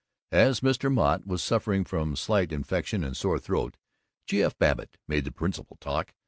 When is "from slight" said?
1.85-2.51